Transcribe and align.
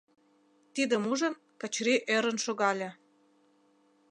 Тидым 0.73 1.03
ужын, 1.11 1.33
Качырий 1.61 2.03
ӧрын 2.15 2.37
шогале. 2.45 2.89